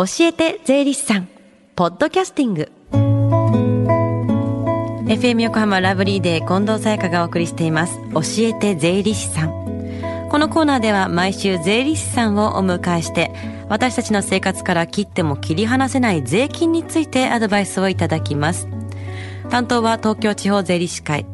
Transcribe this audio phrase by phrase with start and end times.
[0.00, 1.28] 教えて税理士さん。
[1.76, 2.72] ポッドキャスティング。
[5.12, 7.98] FM 横浜ラブリーデー近藤沙耶香がお送りしています。
[8.14, 9.50] 教えて税理士さん。
[10.30, 13.30] このコーナーでは毎週税理士さんをお迎えして
[13.68, 18.68] 私たちの生活から切っても切り離せない税金についてアドバイスをいただきます。
[19.50, 21.26] 担当は東京地方税理士会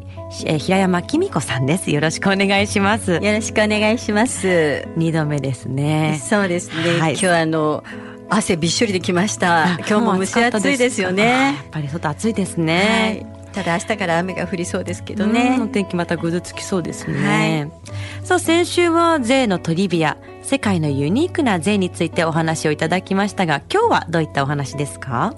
[0.45, 1.89] え平山紀美子さんです。
[1.89, 3.13] よろしくお願いします。
[3.13, 4.85] よろしくお願いします。
[4.97, 6.21] 二度目ですね。
[6.21, 7.85] そうですね、はい、今日あの
[8.29, 9.77] 汗びっしょりできました。
[9.79, 11.23] 今日も蒸し暑いですよね。
[11.23, 13.53] やっぱり外暑いですね、はい。
[13.53, 15.59] ただ明日から雨が降りそうですけどね。
[15.71, 17.71] 天気またぐずつきそうですね。
[17.71, 17.91] は
[18.23, 25.33] い、さあ先週は税のトリビア、世界のユニークな税についてお話をいただきましたが、今日はどういったお話ですか？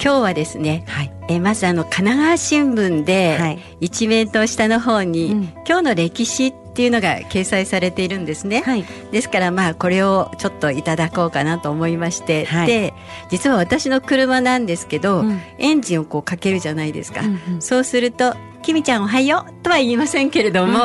[0.00, 5.34] 今日はですね、はい、えまずあの神奈川新聞で一面と下の方に、はい、
[5.66, 12.94] 今日の歴史っていうのが掲載されているんですね、はい、ですからまあこれをちょっといただこうかなと思いまして、で
[13.30, 20.78] 実は私の車なんですけど、うん、エンジンをこうかけるじゃないですか、うんうん、そうするときみちゃんおはようとは言いませんけれども、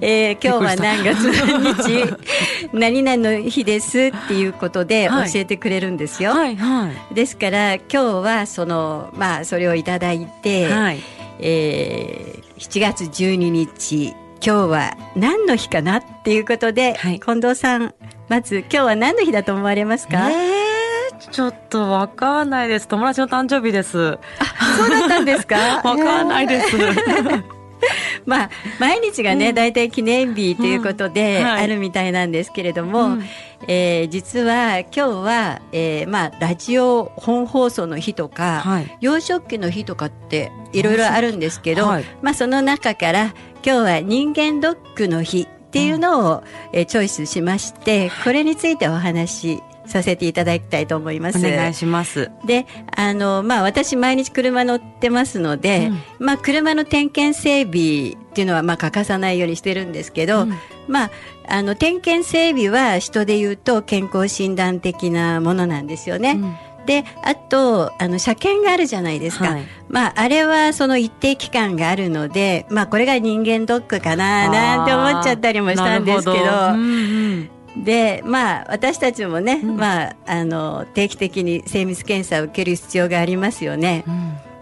[0.00, 2.14] えー、今日は何月何日
[2.72, 6.30] 何々の日ですっていうことで教えてくれるんですよ。
[6.30, 11.00] はいはい、ですから今日はそのまあそれをいただいて、はい、
[11.40, 17.94] えー、7月12日今日は何の日かなっていうことで、はい、近藤さん
[18.28, 20.66] まず今日は何の日だと思われますか、えー
[21.30, 22.86] ちょっとわかんないです。
[22.88, 24.18] 友達の誕生日です。
[24.38, 25.56] あ、そうだったんですか？
[25.82, 26.76] わかんないです。
[28.26, 33.24] まあ、毎日がね、大、う、体、ん、記念日ということで、あるみたいなんですけれども、うん、
[33.68, 51.38] えー、実は今日は、えー、まあ、ラジオ本放送の日とか、はい、幼少期の日とかっていろいろあるんですけど、はい、まあ、その中から今日は人間ドックの日っていうのを、えー、チョイスしましてこれについてお話しさせていただきたいと思います。
[51.38, 52.30] お願いします。
[52.44, 60.52] で、あのまあ私毎日車乗ってますので、うん、まあ車の点検整備っていうのはまあ欠かさないようにしてるんですけど、うん、
[60.88, 61.10] まあ
[61.48, 66.32] あの点検整備は人で言うと健康診断的なものなんですよね。
[66.32, 66.56] うん。
[66.86, 77.50] であとあの車検があるじゃないですか、はい、まああれはその一定期間があるのでまあこれが人間ドックかななんて思っちゃったりもしたんですけど、うんうん、
[77.84, 84.04] でまあ私たちもね、うん、まあ、あの定期的に精密検査を受ける必要がありますよね。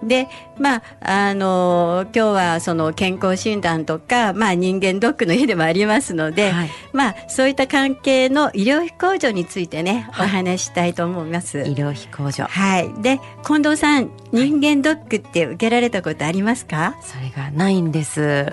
[0.03, 11.61] うん、でまああの今日はその健康診断とか、まあ、人間ドックの日でもありますので、はい、まあ、そういった関係の医療費控除についてね、はい、お話したいと思います。
[11.61, 12.45] 医療費控除。
[12.45, 12.93] はい。
[13.03, 18.53] で近藤さん人間ドックって受けられたことありますか、それがないんです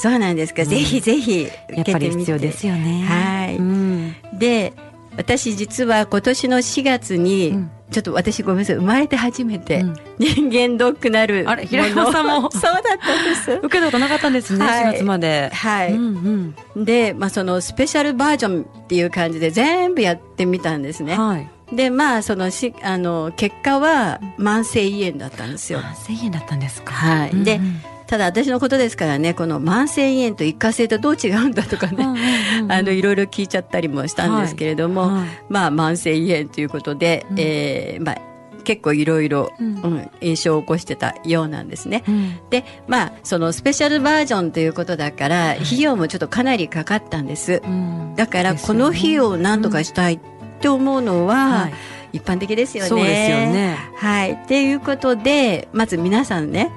[0.00, 1.90] そうなんですか、うん、ぜひぜひ受けてみて。
[1.90, 3.04] やっぱり必要ですよね。
[3.04, 4.72] はい、うん、で
[5.16, 9.84] 私実は今年の4月に、うん、ちょっと私ごめんなさい生まれて初めて
[10.18, 12.48] 人間ドックなるあれ平山さんも。
[12.54, 13.50] そうだったんです。
[13.50, 15.50] 受けたことなかったんですね、はい、4月まで。
[15.52, 21.16] はい、うんうん、で、まあ、そのスペシャルバージョンっていう感じで全部やってみたんですね。
[21.16, 21.48] はい。
[21.74, 25.80] でまあそのしあの結果は慢性胃炎だったんですよ。
[25.80, 26.92] 慢性胃炎だったんですか。
[26.92, 27.44] はい。
[27.44, 27.60] で、
[28.08, 32.06] ただ私のことですからねこの慢性胃炎と一過性とどう違うんだとかね、
[32.68, 38.18] あのいろいろ聞いちゃったりもしたんですけれども、はいはい、まあ慢性胃炎ということで、うん、えー、まあ
[38.64, 39.52] 結構いろいろ
[40.20, 42.02] 印象を起こしてたようなんですね。
[42.08, 47.62] うん、でまあそのスペシャルバージョンということだから費用もちょっとかなりかかったんです。
[47.62, 50.20] うん、だからこの費用を何とかしたいっ
[50.60, 51.68] て思うのは、
[52.12, 52.88] 一般的ですよね。
[52.88, 53.78] そうですよね。
[53.96, 54.32] はい。
[54.32, 56.70] っていうことでまず皆さんね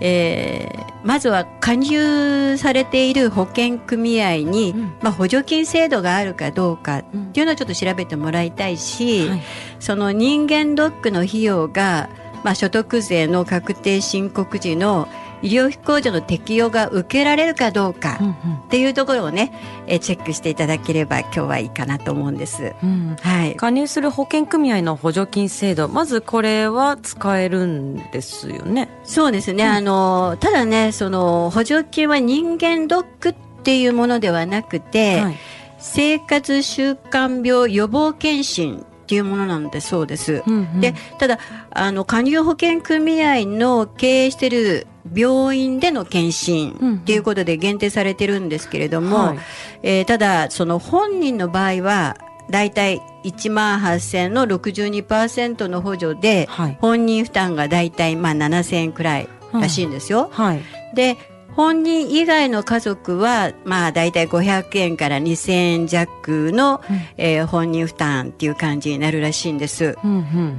[0.00, 9.42] えー、まずは加入されている保険組合に、うん、まあ、補助金制度があるかどうかっていうのをちょっと調べてもらいたいし、うんはい、
[9.80, 12.10] その人間ドックの費用が、
[12.44, 15.08] まあ、所得税の確定申告時の
[15.42, 18.18] 医療費控除の適用が受けられるかどうか
[18.66, 19.52] っていうところをね、
[19.86, 28.88] えチェックしていただければ今日はいいかなと思うんです、うん、はい、加入する保険組合の補助金制度まずこれは使えるんですよね。
[29.04, 35.36] そうですね、うん、あのただねその補助金は人間ドックっていうものではなくて、はい、
[35.78, 40.42] 生活習慣病予防検診っていうものなんでそうです。
[40.46, 41.38] うんうん、でただ
[41.70, 49.38] あの加入保険組合の経営している病院での検診っていうことで限定されてるんですけれども、はい、
[49.82, 52.16] えー、ただその本人の場合は
[52.50, 60.28] 大体1万8000の62%の補助で、はい、本人負担が大体まあ7000円くらいらしいんですよ。
[60.32, 60.62] はい、
[60.94, 61.16] で
[61.56, 69.96] 本人以外の家族は、まあ、大体500円から2000円弱の、うん、えー、本人負担っていう感じになるらしいんです。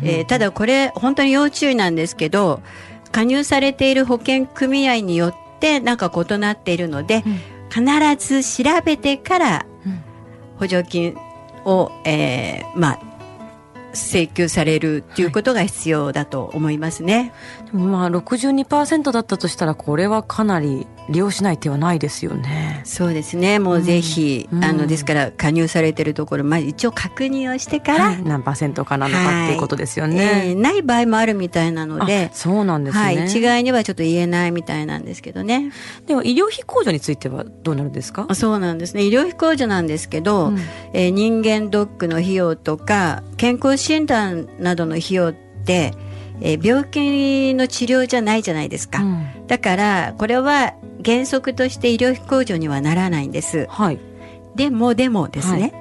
[0.01, 2.61] えただこれ、本当に要注意なんですけど、
[3.11, 9.65] 加入されている保険組合によってなんか異なっているので、うん、必ず調べてから
[10.57, 11.17] 補助金
[11.65, 12.99] を、えー、まあ、
[13.93, 17.33] 請求されるということが必要だと思いますね。
[17.73, 22.81] はい、まあ62%だったとしたらこれはかなり利用しない手はないですよね。
[22.83, 23.59] そうですね。
[23.59, 33.03] もうぜひ、うん、あのですから加入されているところまあ一応確認をしてから、はい、何パーセントかなのかっていうことですよね、はい、えー、ない場合もあるみたいなので、そうなんですね。
[33.03, 35.71] はい、一概にはちょっと言えないみたいなんですけどね。
[36.05, 38.27] では医療費控除についてはどうなるんですか？
[38.35, 39.03] そうなんですね。
[39.03, 40.59] 医療費控除なんですけど、うん、
[40.93, 45.93] えー、人間ドックの費用とか健康診断などの費用って
[46.41, 50.73] えー、病気の治療じゃないじゃないですか、うん、だからこれは
[51.03, 53.99] 原則として医療費控除にはならないんです、はい、
[54.55, 55.73] でもでもですね、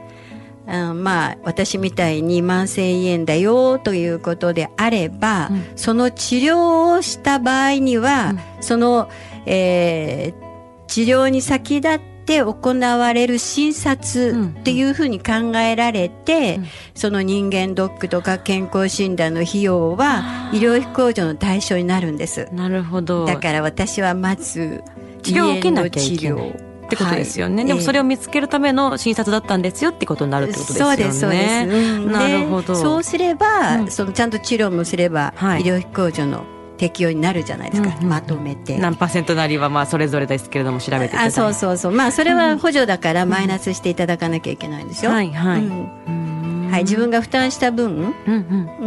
[0.66, 9.10] はい、あまあ私みたいに万千円だよということであれば、うん、その治療をした場合には、うん、その、
[9.46, 22.48] えー、治療に先立ってて行われる診察っていうふうに考えられて、うん、その人間ドックとか健康診断の費用は医療費控除の対象になるんです。
[22.52, 23.24] なるほど。
[23.24, 24.82] だから私はまず
[25.22, 26.66] 治療を受けなきゃいけない。
[26.86, 30.96] ってことですよね、はい、でもそれを見つけるための診察だったんですよってことになるってことですよね。
[30.96, 32.76] そうですそうです、うん、なるほど。
[32.76, 36.44] そうすれば、うん、そのちゃんと治療もすれば、はい、医療費控除の
[36.76, 38.78] 適用になるじゃないですか、うんうん、まとめて。
[38.78, 41.92] 何パーセントなりはまあそれぞれですけれども調べてあそうそうそう。
[41.92, 46.26] まあそれは補助だからマイナスしていただかなきゃいけないんですよ、うん、はいはい、うん。
[46.70, 48.02] はい、自分が負担した分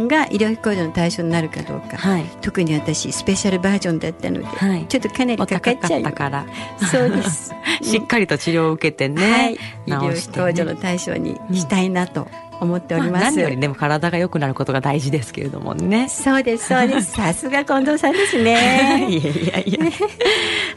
[0.06, 6.02] が医療費控除の対象になるかどうか、はい、特に私スペシャルバージョンだったので、はい、ちょっとかなりかかっちゃう。
[6.12, 6.46] から。
[6.78, 7.52] そうです。
[7.82, 9.54] しっかりと治療を受けてね、はい、
[9.86, 12.28] 医療費控除の対象にしたいなと、
[12.60, 16.08] 思っております、まあ、何よりでも体が良くなることが大事ですけれどもね。
[16.08, 17.12] そうですそうです。
[17.16, 19.06] さすが近藤さんですね。
[19.10, 19.78] いやいやいや。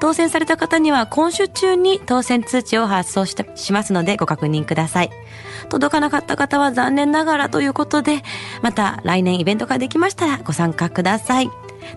[0.00, 5.10] 当選された方には今週中に当選通知を発送してしますのでご確認ください。
[5.68, 8.24] 届かなかった方は残念ながらということで、
[8.62, 11.50] また来年イベントができましたらご参加ください。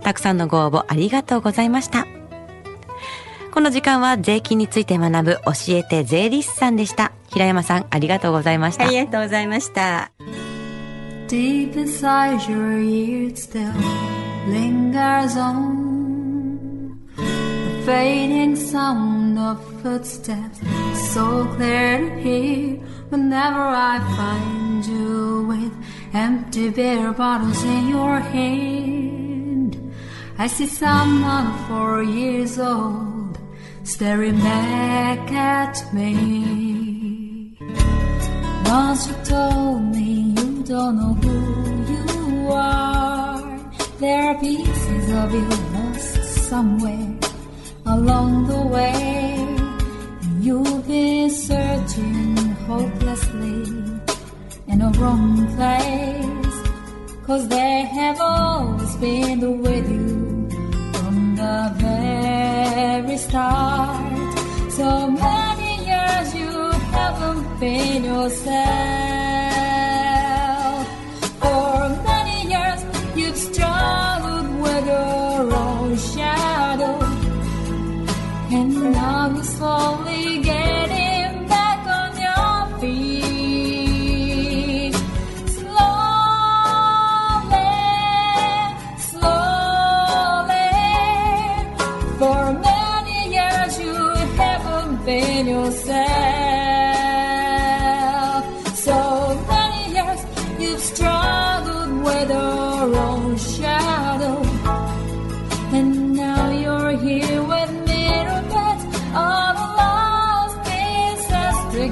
[0.03, 2.06] たくさんのご応募ありがとうございました。
[3.52, 7.11] この時間は税金について学ぶ教えて税理士さんでした。
[7.35, 8.85] 平山さんありがとうございました。
[8.85, 10.09] ありがとうございました。
[11.27, 13.73] Deep inside your ears still
[14.49, 16.95] lingers on
[17.85, 20.61] fading sound of footsteps
[21.13, 25.73] so clear to hear whenever I find you with
[26.13, 29.75] empty beer bottles in your hand.
[30.37, 33.37] I see someone four years old
[33.83, 36.55] staring back at me.
[38.76, 41.36] Once you told me you don't know who
[41.94, 43.40] you are,
[44.02, 46.16] there are pieces of you lost
[46.50, 47.10] somewhere
[47.86, 49.48] along the way.
[50.42, 52.36] You've been searching
[52.68, 53.64] hopelessly
[54.68, 56.58] in a wrong place.
[57.26, 60.25] Cause they have always been with you
[68.26, 69.05] yourself.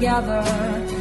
[0.04, 0.93] together.